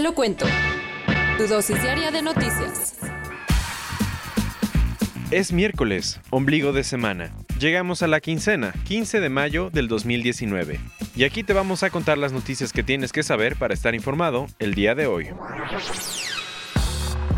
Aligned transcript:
Lo 0.00 0.14
cuento. 0.14 0.46
Tu 1.36 1.46
dosis 1.46 1.82
diaria 1.82 2.10
de 2.10 2.22
noticias. 2.22 2.96
Es 5.30 5.52
miércoles, 5.52 6.20
ombligo 6.30 6.72
de 6.72 6.84
semana. 6.84 7.34
Llegamos 7.58 8.02
a 8.02 8.06
la 8.06 8.20
quincena, 8.20 8.72
15 8.84 9.20
de 9.20 9.28
mayo 9.28 9.68
del 9.68 9.88
2019. 9.88 10.80
Y 11.14 11.24
aquí 11.24 11.42
te 11.42 11.52
vamos 11.52 11.82
a 11.82 11.90
contar 11.90 12.16
las 12.16 12.32
noticias 12.32 12.72
que 12.72 12.82
tienes 12.82 13.12
que 13.12 13.22
saber 13.22 13.56
para 13.56 13.74
estar 13.74 13.94
informado 13.94 14.46
el 14.58 14.72
día 14.72 14.94
de 14.94 15.06
hoy. 15.06 15.28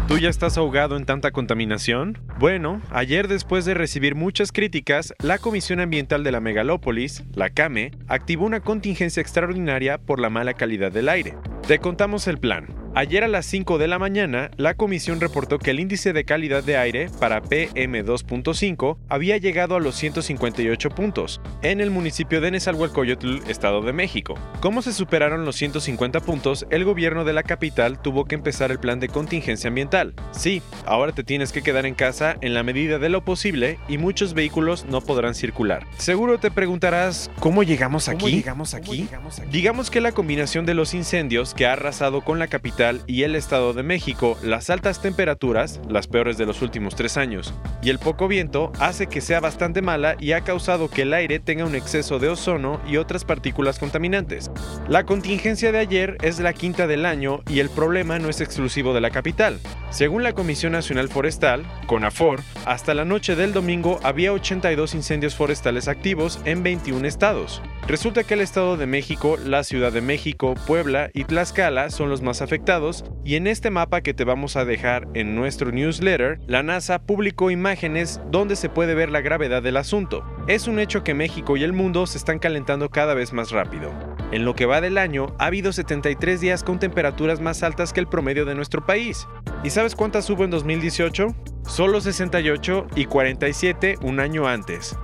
¿Tú 0.08 0.18
ya 0.18 0.28
estás 0.28 0.58
ahogado 0.58 0.96
en 0.96 1.06
tanta 1.06 1.30
contaminación? 1.30 2.18
Bueno, 2.38 2.82
ayer 2.90 3.28
después 3.28 3.64
de 3.64 3.74
recibir 3.74 4.14
muchas 4.14 4.52
críticas, 4.52 5.14
la 5.22 5.38
Comisión 5.38 5.80
Ambiental 5.80 6.24
de 6.24 6.32
la 6.32 6.40
Megalópolis, 6.40 7.22
la 7.34 7.50
CAME, 7.50 7.92
activó 8.08 8.44
una 8.44 8.60
contingencia 8.60 9.20
extraordinaria 9.20 9.98
por 9.98 10.20
la 10.20 10.28
mala 10.28 10.54
calidad 10.54 10.92
del 10.92 11.08
aire. 11.08 11.36
Te 11.66 11.78
contamos 11.78 12.26
el 12.26 12.38
plan. 12.38 12.81
Ayer 12.94 13.24
a 13.24 13.28
las 13.28 13.46
5 13.46 13.78
de 13.78 13.88
la 13.88 13.98
mañana, 13.98 14.50
la 14.58 14.74
comisión 14.74 15.18
reportó 15.18 15.58
que 15.58 15.70
el 15.70 15.80
índice 15.80 16.12
de 16.12 16.26
calidad 16.26 16.62
de 16.62 16.76
aire 16.76 17.08
para 17.18 17.42
PM2.5 17.42 18.98
había 19.08 19.38
llegado 19.38 19.76
a 19.76 19.80
los 19.80 19.96
158 19.96 20.90
puntos 20.90 21.40
en 21.62 21.80
el 21.80 21.90
municipio 21.90 22.42
de 22.42 22.50
Nezahualcóyotl, 22.50 23.48
Estado 23.48 23.80
de 23.80 23.94
México. 23.94 24.34
¿Cómo 24.60 24.82
se 24.82 24.92
superaron 24.92 25.46
los 25.46 25.56
150 25.56 26.20
puntos? 26.20 26.66
El 26.68 26.84
gobierno 26.84 27.24
de 27.24 27.32
la 27.32 27.44
capital 27.44 27.98
tuvo 27.98 28.26
que 28.26 28.34
empezar 28.34 28.70
el 28.70 28.78
plan 28.78 29.00
de 29.00 29.08
contingencia 29.08 29.68
ambiental. 29.68 30.12
Sí, 30.32 30.60
ahora 30.84 31.12
te 31.12 31.24
tienes 31.24 31.50
que 31.50 31.62
quedar 31.62 31.86
en 31.86 31.94
casa 31.94 32.36
en 32.42 32.52
la 32.52 32.62
medida 32.62 32.98
de 32.98 33.08
lo 33.08 33.24
posible 33.24 33.78
y 33.88 33.96
muchos 33.96 34.34
vehículos 34.34 34.84
no 34.84 35.00
podrán 35.00 35.34
circular. 35.34 35.86
Seguro 35.96 36.36
te 36.36 36.50
preguntarás, 36.50 37.30
¿cómo 37.40 37.62
llegamos 37.62 38.10
aquí? 38.10 38.20
¿Cómo 38.20 38.36
llegamos 38.36 38.74
aquí? 38.74 39.08
Digamos 39.50 39.90
que 39.90 40.02
la 40.02 40.12
combinación 40.12 40.66
de 40.66 40.74
los 40.74 40.92
incendios 40.92 41.54
que 41.54 41.64
ha 41.64 41.72
arrasado 41.72 42.20
con 42.20 42.38
la 42.38 42.48
capital 42.48 42.81
y 43.06 43.22
el 43.22 43.36
Estado 43.36 43.74
de 43.74 43.84
México, 43.84 44.36
las 44.42 44.68
altas 44.68 45.00
temperaturas, 45.00 45.80
las 45.88 46.08
peores 46.08 46.36
de 46.36 46.46
los 46.46 46.62
últimos 46.62 46.96
tres 46.96 47.16
años, 47.16 47.54
y 47.80 47.90
el 47.90 48.00
poco 48.00 48.26
viento 48.26 48.72
hace 48.80 49.06
que 49.06 49.20
sea 49.20 49.38
bastante 49.38 49.82
mala 49.82 50.16
y 50.18 50.32
ha 50.32 50.40
causado 50.40 50.90
que 50.90 51.02
el 51.02 51.14
aire 51.14 51.38
tenga 51.38 51.64
un 51.64 51.76
exceso 51.76 52.18
de 52.18 52.28
ozono 52.28 52.80
y 52.84 52.96
otras 52.96 53.24
partículas 53.24 53.78
contaminantes. 53.78 54.50
La 54.88 55.04
contingencia 55.06 55.70
de 55.70 55.78
ayer 55.78 56.16
es 56.22 56.40
la 56.40 56.54
quinta 56.54 56.88
del 56.88 57.06
año 57.06 57.42
y 57.48 57.60
el 57.60 57.70
problema 57.70 58.18
no 58.18 58.28
es 58.28 58.40
exclusivo 58.40 58.92
de 58.94 59.00
la 59.00 59.10
capital. 59.10 59.60
Según 59.90 60.24
la 60.24 60.32
Comisión 60.32 60.72
Nacional 60.72 61.08
Forestal, 61.08 61.64
CONAFOR, 61.86 62.40
hasta 62.66 62.94
la 62.94 63.04
noche 63.04 63.36
del 63.36 63.52
domingo 63.52 64.00
había 64.02 64.32
82 64.32 64.94
incendios 64.94 65.36
forestales 65.36 65.86
activos 65.86 66.40
en 66.44 66.64
21 66.64 67.06
estados. 67.06 67.62
Resulta 67.92 68.24
que 68.24 68.32
el 68.32 68.40
Estado 68.40 68.78
de 68.78 68.86
México, 68.86 69.36
la 69.36 69.64
Ciudad 69.64 69.92
de 69.92 70.00
México, 70.00 70.54
Puebla 70.66 71.10
y 71.12 71.24
Tlaxcala 71.24 71.90
son 71.90 72.08
los 72.08 72.22
más 72.22 72.40
afectados 72.40 73.04
y 73.22 73.34
en 73.34 73.46
este 73.46 73.68
mapa 73.68 74.00
que 74.00 74.14
te 74.14 74.24
vamos 74.24 74.56
a 74.56 74.64
dejar 74.64 75.08
en 75.12 75.34
nuestro 75.34 75.72
newsletter, 75.72 76.40
la 76.46 76.62
NASA 76.62 77.02
publicó 77.02 77.50
imágenes 77.50 78.18
donde 78.30 78.56
se 78.56 78.70
puede 78.70 78.94
ver 78.94 79.10
la 79.10 79.20
gravedad 79.20 79.62
del 79.62 79.76
asunto. 79.76 80.24
Es 80.46 80.68
un 80.68 80.78
hecho 80.78 81.04
que 81.04 81.12
México 81.12 81.58
y 81.58 81.64
el 81.64 81.74
mundo 81.74 82.06
se 82.06 82.16
están 82.16 82.38
calentando 82.38 82.88
cada 82.88 83.12
vez 83.12 83.34
más 83.34 83.50
rápido. 83.50 83.92
En 84.30 84.46
lo 84.46 84.54
que 84.54 84.64
va 84.64 84.80
del 84.80 84.96
año, 84.96 85.36
ha 85.38 85.44
habido 85.44 85.70
73 85.70 86.40
días 86.40 86.64
con 86.64 86.78
temperaturas 86.78 87.42
más 87.42 87.62
altas 87.62 87.92
que 87.92 88.00
el 88.00 88.08
promedio 88.08 88.46
de 88.46 88.54
nuestro 88.54 88.86
país. 88.86 89.28
¿Y 89.64 89.68
sabes 89.68 89.94
cuántas 89.94 90.30
hubo 90.30 90.44
en 90.44 90.50
2018? 90.50 91.26
Solo 91.66 92.00
68 92.00 92.86
y 92.96 93.04
47 93.04 93.96
un 94.00 94.18
año 94.18 94.48
antes. 94.48 94.96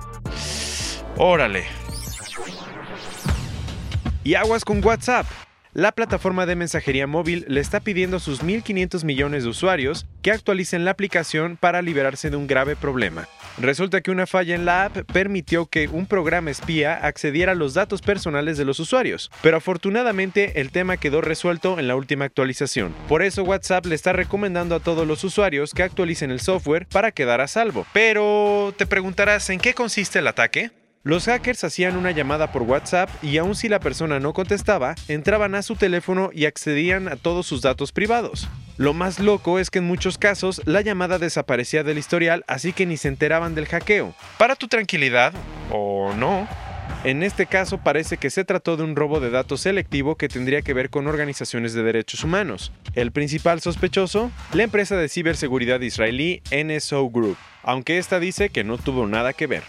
Órale, 1.17 1.65
y 4.23 4.35
aguas 4.35 4.65
con 4.65 4.83
WhatsApp. 4.83 5.25
La 5.73 5.91
plataforma 5.91 6.47
de 6.47 6.55
mensajería 6.55 7.05
móvil 7.05 7.45
le 7.47 7.59
está 7.59 7.79
pidiendo 7.79 8.17
a 8.17 8.19
sus 8.19 8.43
1.500 8.43 9.03
millones 9.03 9.43
de 9.43 9.49
usuarios 9.49 10.07
que 10.23 10.31
actualicen 10.31 10.83
la 10.83 10.89
aplicación 10.89 11.57
para 11.57 11.83
liberarse 11.83 12.31
de 12.31 12.37
un 12.37 12.47
grave 12.47 12.75
problema. 12.75 13.27
Resulta 13.59 14.01
que 14.01 14.09
una 14.09 14.25
falla 14.25 14.55
en 14.55 14.65
la 14.65 14.85
app 14.85 14.97
permitió 15.13 15.67
que 15.67 15.87
un 15.87 16.07
programa 16.07 16.49
espía 16.49 16.95
accediera 16.95 17.51
a 17.51 17.55
los 17.55 17.75
datos 17.75 18.01
personales 18.01 18.57
de 18.57 18.65
los 18.65 18.79
usuarios, 18.79 19.29
pero 19.43 19.57
afortunadamente 19.57 20.59
el 20.59 20.71
tema 20.71 20.97
quedó 20.97 21.21
resuelto 21.21 21.77
en 21.77 21.87
la 21.87 21.95
última 21.95 22.25
actualización. 22.25 22.95
Por 23.07 23.21
eso 23.21 23.43
WhatsApp 23.43 23.85
le 23.85 23.93
está 23.93 24.11
recomendando 24.11 24.73
a 24.73 24.79
todos 24.79 25.05
los 25.05 25.23
usuarios 25.23 25.75
que 25.75 25.83
actualicen 25.83 26.31
el 26.31 26.39
software 26.39 26.87
para 26.87 27.11
quedar 27.11 27.41
a 27.41 27.47
salvo. 27.47 27.85
Pero 27.93 28.73
te 28.75 28.87
preguntarás 28.87 29.51
en 29.51 29.59
qué 29.59 29.75
consiste 29.75 30.17
el 30.17 30.27
ataque. 30.27 30.71
Los 31.03 31.27
hackers 31.27 31.63
hacían 31.63 31.95
una 31.95 32.11
llamada 32.11 32.51
por 32.51 32.63
WhatsApp 32.63 33.09
y 33.23 33.37
aun 33.37 33.55
si 33.55 33.69
la 33.69 33.79
persona 33.79 34.19
no 34.19 34.33
contestaba, 34.33 34.95
entraban 35.07 35.55
a 35.55 35.61
su 35.61 35.77
teléfono 35.77 36.29
y 36.33 36.45
accedían 36.45 37.07
a 37.07 37.15
todos 37.15 37.47
sus 37.47 37.61
datos 37.61 37.93
privados. 37.93 38.49
Lo 38.75 38.93
más 38.93 39.17
loco 39.19 39.59
es 39.59 39.69
que 39.69 39.79
en 39.79 39.85
muchos 39.85 40.17
casos 40.17 40.61
la 40.65 40.81
llamada 40.81 41.17
desaparecía 41.17 41.83
del 41.83 41.97
historial 41.97 42.43
así 42.47 42.73
que 42.73 42.85
ni 42.85 42.97
se 42.97 43.07
enteraban 43.07 43.55
del 43.55 43.67
hackeo. 43.67 44.13
Para 44.37 44.57
tu 44.57 44.67
tranquilidad, 44.67 45.31
o 45.71 46.13
no, 46.15 46.49
en 47.05 47.23
este 47.23 47.45
caso 47.45 47.77
parece 47.77 48.17
que 48.17 48.29
se 48.29 48.43
trató 48.43 48.75
de 48.75 48.83
un 48.83 48.97
robo 48.97 49.21
de 49.21 49.29
datos 49.29 49.61
selectivo 49.61 50.17
que 50.17 50.27
tendría 50.27 50.63
que 50.63 50.73
ver 50.73 50.89
con 50.89 51.07
organizaciones 51.07 51.73
de 51.73 51.83
derechos 51.83 52.25
humanos. 52.25 52.73
El 52.93 53.13
principal 53.13 53.61
sospechoso, 53.61 54.31
la 54.51 54.63
empresa 54.63 54.97
de 54.97 55.07
ciberseguridad 55.07 55.79
israelí 55.79 56.41
NSO 56.51 57.09
Group, 57.09 57.37
aunque 57.63 57.99
esta 57.99 58.19
dice 58.19 58.49
que 58.49 58.65
no 58.65 58.77
tuvo 58.77 59.07
nada 59.07 59.31
que 59.31 59.47
ver. 59.47 59.63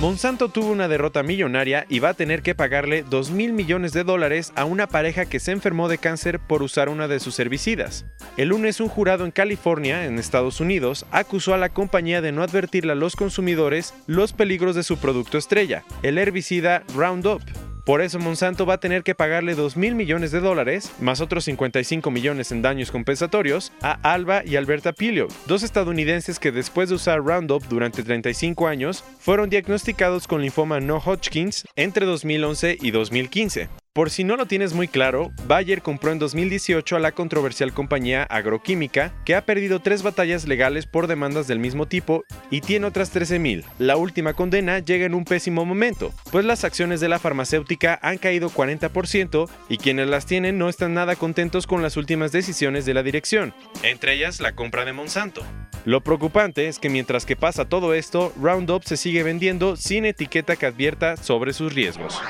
Monsanto 0.00 0.50
tuvo 0.50 0.72
una 0.72 0.88
derrota 0.88 1.22
millonaria 1.22 1.86
y 1.88 2.00
va 2.00 2.10
a 2.10 2.14
tener 2.14 2.42
que 2.42 2.54
pagarle 2.54 3.02
2 3.02 3.30
mil 3.30 3.54
millones 3.54 3.94
de 3.94 4.04
dólares 4.04 4.52
a 4.54 4.66
una 4.66 4.86
pareja 4.86 5.24
que 5.24 5.40
se 5.40 5.52
enfermó 5.52 5.88
de 5.88 5.96
cáncer 5.96 6.38
por 6.38 6.62
usar 6.62 6.90
una 6.90 7.08
de 7.08 7.18
sus 7.18 7.38
herbicidas. 7.40 8.04
El 8.36 8.48
lunes 8.48 8.80
un 8.80 8.88
jurado 8.88 9.24
en 9.24 9.30
California, 9.30 10.04
en 10.04 10.18
Estados 10.18 10.60
Unidos, 10.60 11.06
acusó 11.12 11.54
a 11.54 11.58
la 11.58 11.70
compañía 11.70 12.20
de 12.20 12.30
no 12.30 12.42
advertirle 12.42 12.92
a 12.92 12.96
los 12.96 13.16
consumidores 13.16 13.94
los 14.06 14.34
peligros 14.34 14.74
de 14.76 14.82
su 14.82 14.98
producto 14.98 15.38
estrella, 15.38 15.82
el 16.02 16.18
herbicida 16.18 16.82
Roundup. 16.94 17.40
Por 17.86 18.00
eso 18.00 18.18
Monsanto 18.18 18.66
va 18.66 18.74
a 18.74 18.80
tener 18.80 19.04
que 19.04 19.14
pagarle 19.14 19.54
2 19.54 19.76
mil 19.76 19.94
millones 19.94 20.32
de 20.32 20.40
dólares, 20.40 20.90
más 20.98 21.20
otros 21.20 21.44
55 21.44 22.10
millones 22.10 22.50
en 22.50 22.60
daños 22.60 22.90
compensatorios, 22.90 23.70
a 23.80 23.92
Alba 24.02 24.42
y 24.44 24.56
Alberta 24.56 24.92
Pilio, 24.92 25.28
dos 25.46 25.62
estadounidenses 25.62 26.40
que 26.40 26.50
después 26.50 26.88
de 26.88 26.96
usar 26.96 27.22
Roundup 27.22 27.62
durante 27.68 28.02
35 28.02 28.66
años, 28.66 29.04
fueron 29.20 29.50
diagnosticados 29.50 30.26
con 30.26 30.42
linfoma 30.42 30.80
no 30.80 30.96
Hodgkins 30.96 31.64
entre 31.76 32.06
2011 32.06 32.76
y 32.80 32.90
2015. 32.90 33.85
Por 33.96 34.10
si 34.10 34.24
no 34.24 34.36
lo 34.36 34.44
tienes 34.44 34.74
muy 34.74 34.88
claro, 34.88 35.32
Bayer 35.46 35.80
compró 35.80 36.12
en 36.12 36.18
2018 36.18 36.96
a 36.96 36.98
la 36.98 37.12
controversial 37.12 37.72
compañía 37.72 38.24
agroquímica 38.24 39.14
que 39.24 39.34
ha 39.34 39.46
perdido 39.46 39.80
tres 39.80 40.02
batallas 40.02 40.46
legales 40.46 40.84
por 40.84 41.06
demandas 41.06 41.46
del 41.46 41.60
mismo 41.60 41.86
tipo 41.86 42.26
y 42.50 42.60
tiene 42.60 42.88
otras 42.88 43.10
13.000. 43.16 43.64
La 43.78 43.96
última 43.96 44.34
condena 44.34 44.80
llega 44.80 45.06
en 45.06 45.14
un 45.14 45.24
pésimo 45.24 45.64
momento, 45.64 46.12
pues 46.30 46.44
las 46.44 46.62
acciones 46.62 47.00
de 47.00 47.08
la 47.08 47.18
farmacéutica 47.18 47.98
han 48.02 48.18
caído 48.18 48.50
40% 48.50 49.48
y 49.70 49.78
quienes 49.78 50.08
las 50.08 50.26
tienen 50.26 50.58
no 50.58 50.68
están 50.68 50.92
nada 50.92 51.16
contentos 51.16 51.66
con 51.66 51.80
las 51.80 51.96
últimas 51.96 52.32
decisiones 52.32 52.84
de 52.84 52.92
la 52.92 53.02
dirección, 53.02 53.54
entre 53.82 54.12
ellas 54.12 54.40
la 54.40 54.52
compra 54.52 54.84
de 54.84 54.92
Monsanto. 54.92 55.42
Lo 55.86 56.02
preocupante 56.02 56.68
es 56.68 56.78
que 56.78 56.90
mientras 56.90 57.24
que 57.24 57.36
pasa 57.36 57.64
todo 57.64 57.94
esto, 57.94 58.30
Roundup 58.38 58.84
se 58.84 58.98
sigue 58.98 59.22
vendiendo 59.22 59.74
sin 59.76 60.04
etiqueta 60.04 60.56
que 60.56 60.66
advierta 60.66 61.16
sobre 61.16 61.54
sus 61.54 61.72
riesgos. 61.72 62.20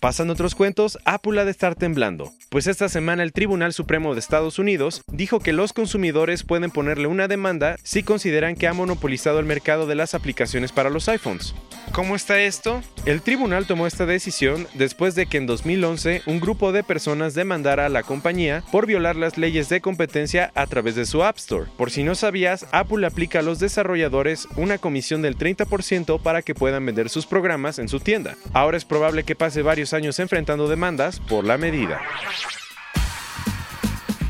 Pasan 0.00 0.30
otros 0.30 0.54
cuentos, 0.54 0.96
Apple 1.04 1.40
ha 1.40 1.44
de 1.44 1.50
estar 1.50 1.74
temblando. 1.74 2.32
pues 2.50 2.68
esta 2.68 2.88
semana 2.88 3.24
el 3.24 3.32
Tribunal 3.32 3.72
Supremo 3.72 4.14
de 4.14 4.20
Estados 4.20 4.60
Unidos 4.60 5.02
dijo 5.10 5.40
que 5.40 5.52
los 5.52 5.72
consumidores 5.72 6.44
pueden 6.44 6.70
ponerle 6.70 7.08
una 7.08 7.26
demanda 7.26 7.76
si 7.82 8.04
consideran 8.04 8.54
que 8.54 8.68
ha 8.68 8.72
monopolizado 8.72 9.40
el 9.40 9.46
mercado 9.46 9.86
de 9.86 9.96
las 9.96 10.14
aplicaciones 10.14 10.70
para 10.70 10.88
los 10.88 11.08
iPhones. 11.08 11.52
¿Cómo 11.92 12.14
está 12.14 12.40
esto? 12.40 12.82
El 13.06 13.22
tribunal 13.22 13.66
tomó 13.66 13.86
esta 13.86 14.06
decisión 14.06 14.68
después 14.74 15.14
de 15.14 15.26
que 15.26 15.36
en 15.36 15.46
2011 15.46 16.22
un 16.26 16.38
grupo 16.38 16.70
de 16.70 16.84
personas 16.84 17.34
demandara 17.34 17.86
a 17.86 17.88
la 17.88 18.02
compañía 18.02 18.62
por 18.70 18.86
violar 18.86 19.16
las 19.16 19.36
leyes 19.36 19.68
de 19.68 19.80
competencia 19.80 20.52
a 20.54 20.66
través 20.66 20.94
de 20.94 21.06
su 21.06 21.24
App 21.24 21.38
Store. 21.38 21.66
Por 21.76 21.90
si 21.90 22.04
no 22.04 22.14
sabías, 22.14 22.66
Apple 22.72 23.06
aplica 23.06 23.40
a 23.40 23.42
los 23.42 23.58
desarrolladores 23.58 24.46
una 24.56 24.78
comisión 24.78 25.22
del 25.22 25.36
30% 25.36 26.20
para 26.20 26.42
que 26.42 26.54
puedan 26.54 26.86
vender 26.86 27.08
sus 27.08 27.26
programas 27.26 27.78
en 27.78 27.88
su 27.88 28.00
tienda. 28.00 28.36
Ahora 28.52 28.76
es 28.76 28.84
probable 28.84 29.24
que 29.24 29.34
pase 29.34 29.62
varios 29.62 29.92
años 29.92 30.18
enfrentando 30.18 30.68
demandas 30.68 31.20
por 31.20 31.44
la 31.44 31.58
medida. 31.58 32.00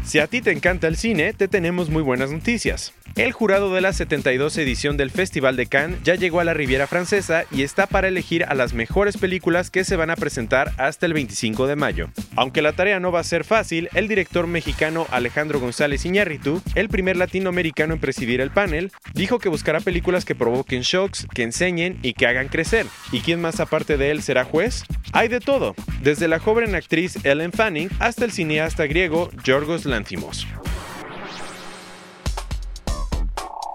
Si 0.05 0.19
a 0.21 0.27
ti 0.27 0.41
te 0.41 0.53
encanta 0.53 0.87
el 0.87 0.97
cine, 0.97 1.35
te 1.35 1.49
tenemos 1.49 1.91
muy 1.91 2.03
buenas 2.03 2.31
noticias. 2.31 2.95
El 3.19 3.33
jurado 3.33 3.75
de 3.75 3.81
la 3.81 3.93
72 3.93 4.57
edición 4.59 4.97
del 4.97 5.11
Festival 5.11 5.57
de 5.57 5.67
Cannes 5.67 5.99
ya 6.05 6.15
llegó 6.15 6.39
a 6.39 6.45
la 6.45 6.55
Riviera 6.55 6.87
Francesa 6.87 7.47
y 7.51 7.65
está 7.65 7.89
para 7.89 8.07
elegir 8.07 8.45
a 8.45 8.55
las 8.55 8.75
mejores 8.75 9.17
películas 9.17 9.73
que 9.73 9.83
se 9.83 9.97
van 9.97 10.11
a 10.11 10.15
presentar 10.15 10.73
hasta 10.77 11.05
el 11.05 11.15
25 11.15 11.67
de 11.67 11.75
mayo. 11.75 12.11
Aunque 12.37 12.63
la 12.63 12.75
tarea 12.75 13.01
no 13.01 13.11
va 13.11 13.19
a 13.19 13.25
ser 13.25 13.43
fácil, 13.43 13.89
el 13.95 14.07
director 14.07 14.47
mexicano 14.47 15.05
Alejandro 15.11 15.59
González 15.59 16.07
Iñárritu, 16.07 16.63
el 16.77 16.89
primer 16.89 17.17
latinoamericano 17.17 17.95
en 17.95 17.99
presidir 17.99 18.41
el 18.41 18.53
panel, 18.53 18.93
dijo 19.15 19.41
que 19.41 19.49
buscará 19.49 19.81
películas 19.81 20.25
que 20.25 20.37
provoquen 20.37 20.83
shocks, 20.83 21.27
que 21.35 21.43
enseñen 21.43 21.99
y 22.05 22.13
que 22.13 22.29
hagan 22.29 22.47
crecer. 22.47 22.87
¿Y 23.11 23.19
quién 23.19 23.41
más 23.41 23.59
aparte 23.59 23.97
de 23.97 24.13
él 24.13 24.23
será 24.23 24.45
juez? 24.45 24.85
Hay 25.13 25.27
de 25.27 25.41
todo, 25.41 25.75
desde 26.03 26.29
la 26.29 26.39
joven 26.39 26.77
actriz 26.77 27.19
Ellen 27.25 27.51
Fanning 27.51 27.91
hasta 27.99 28.25
el 28.25 28.31
cineasta 28.31 28.87
griego 28.87 29.29
Yorgos 29.43 29.87
Lanthimos. 29.87 30.47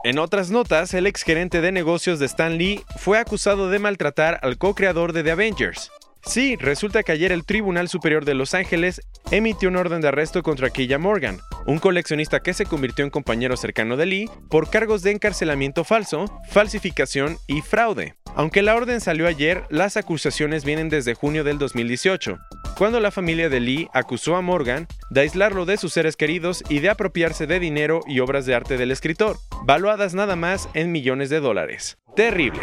En 0.03 0.19
otras 0.19 0.51
notas, 0.51 0.93
el 0.93 1.07
ex 1.07 1.23
gerente 1.23 1.61
de 1.61 1.71
negocios 1.71 2.19
de 2.19 2.25
Stan 2.25 2.57
Lee 2.57 2.83
fue 2.97 3.19
acusado 3.19 3.69
de 3.69 3.79
maltratar 3.79 4.37
al 4.41 4.57
co-creador 4.57 5.13
de 5.13 5.23
The 5.23 5.31
Avengers. 5.31 5.91
Sí, 6.25 6.57
resulta 6.57 7.03
que 7.03 7.13
ayer 7.13 7.31
el 7.31 7.45
Tribunal 7.45 7.87
Superior 7.87 8.25
de 8.25 8.33
Los 8.33 8.53
Ángeles 8.53 9.01
emitió 9.31 9.69
un 9.69 9.77
orden 9.77 10.01
de 10.01 10.09
arresto 10.09 10.43
contra 10.43 10.71
Killa 10.71 10.99
Morgan, 10.99 11.39
un 11.65 11.79
coleccionista 11.79 12.41
que 12.41 12.53
se 12.53 12.65
convirtió 12.65 13.05
en 13.05 13.11
compañero 13.11 13.55
cercano 13.55 13.95
de 13.95 14.05
Lee 14.05 14.29
por 14.49 14.69
cargos 14.69 15.03
de 15.03 15.11
encarcelamiento 15.11 15.85
falso, 15.85 16.25
falsificación 16.49 17.37
y 17.47 17.61
fraude. 17.61 18.15
Aunque 18.35 18.63
la 18.63 18.75
orden 18.75 18.99
salió 18.99 19.27
ayer, 19.27 19.63
las 19.69 19.95
acusaciones 19.95 20.65
vienen 20.65 20.89
desde 20.89 21.13
junio 21.13 21.43
del 21.43 21.59
2018, 21.59 22.39
cuando 22.75 22.99
la 22.99 23.11
familia 23.11 23.47
de 23.47 23.59
Lee 23.59 23.89
acusó 23.93 24.35
a 24.35 24.41
Morgan 24.41 24.87
de 25.11 25.21
aislarlo 25.21 25.65
de 25.65 25.77
sus 25.77 25.93
seres 25.93 26.15
queridos 26.15 26.63
y 26.67 26.79
de 26.79 26.89
apropiarse 26.89 27.45
de 27.45 27.59
dinero 27.59 28.01
y 28.07 28.21
obras 28.21 28.47
de 28.47 28.55
arte 28.55 28.77
del 28.77 28.89
escritor, 28.89 29.37
valuadas 29.65 30.15
nada 30.15 30.35
más 30.35 30.67
en 30.73 30.91
millones 30.91 31.29
de 31.29 31.41
dólares. 31.41 31.97
Terrible. 32.15 32.61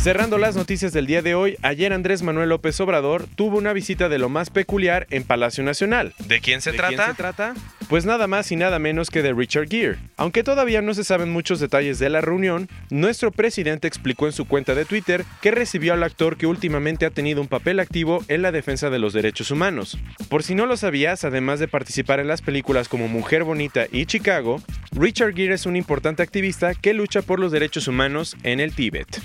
Cerrando 0.00 0.38
las 0.38 0.56
noticias 0.56 0.92
del 0.92 1.06
día 1.06 1.20
de 1.20 1.34
hoy, 1.34 1.56
ayer 1.62 1.92
Andrés 1.92 2.22
Manuel 2.22 2.48
López 2.48 2.80
Obrador 2.80 3.26
tuvo 3.34 3.58
una 3.58 3.74
visita 3.74 4.08
de 4.08 4.16
lo 4.18 4.30
más 4.30 4.48
peculiar 4.48 5.06
en 5.10 5.24
Palacio 5.24 5.62
Nacional. 5.64 6.14
¿De 6.20 6.40
quién 6.40 6.62
se 6.62 6.70
¿De 6.70 6.78
trata? 6.78 6.94
quién 6.96 7.08
se 7.08 7.14
trata? 7.14 7.54
Pues 7.88 8.04
nada 8.04 8.26
más 8.26 8.52
y 8.52 8.56
nada 8.56 8.78
menos 8.78 9.08
que 9.08 9.22
de 9.22 9.32
Richard 9.32 9.68
Gere. 9.70 9.96
Aunque 10.18 10.44
todavía 10.44 10.82
no 10.82 10.92
se 10.92 11.04
saben 11.04 11.32
muchos 11.32 11.58
detalles 11.58 11.98
de 11.98 12.10
la 12.10 12.20
reunión, 12.20 12.68
nuestro 12.90 13.30
presidente 13.32 13.88
explicó 13.88 14.26
en 14.26 14.32
su 14.32 14.44
cuenta 14.44 14.74
de 14.74 14.84
Twitter 14.84 15.24
que 15.40 15.52
recibió 15.52 15.94
al 15.94 16.02
actor 16.02 16.36
que 16.36 16.46
últimamente 16.46 17.06
ha 17.06 17.10
tenido 17.10 17.40
un 17.40 17.48
papel 17.48 17.80
activo 17.80 18.22
en 18.28 18.42
la 18.42 18.52
defensa 18.52 18.90
de 18.90 18.98
los 18.98 19.14
derechos 19.14 19.50
humanos. 19.50 19.96
Por 20.28 20.42
si 20.42 20.54
no 20.54 20.66
lo 20.66 20.76
sabías, 20.76 21.24
además 21.24 21.60
de 21.60 21.68
participar 21.68 22.20
en 22.20 22.28
las 22.28 22.42
películas 22.42 22.90
como 22.90 23.08
Mujer 23.08 23.44
Bonita 23.44 23.86
y 23.90 24.04
Chicago, 24.04 24.60
Richard 24.92 25.34
Gere 25.34 25.54
es 25.54 25.64
un 25.64 25.76
importante 25.76 26.22
activista 26.22 26.74
que 26.74 26.92
lucha 26.92 27.22
por 27.22 27.40
los 27.40 27.52
derechos 27.52 27.88
humanos 27.88 28.36
en 28.42 28.60
el 28.60 28.74
Tíbet. 28.74 29.18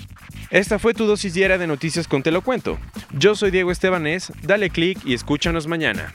Esta 0.50 0.78
fue 0.78 0.94
tu 0.94 1.04
dosis 1.04 1.34
diaria 1.34 1.58
de 1.58 1.66
noticias 1.66 2.08
con 2.08 2.22
Te 2.22 2.30
lo 2.30 2.40
cuento. 2.40 2.78
Yo 3.12 3.34
soy 3.34 3.50
Diego 3.50 3.70
Estebanés, 3.70 4.32
dale 4.42 4.70
click 4.70 5.04
y 5.04 5.12
escúchanos 5.12 5.66
mañana. 5.66 6.14